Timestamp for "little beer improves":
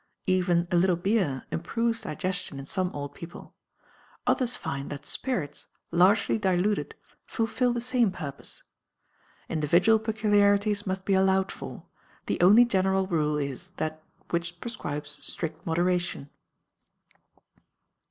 0.75-2.01